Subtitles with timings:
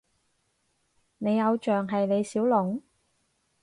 [1.19, 2.81] 你偶像係李小龍？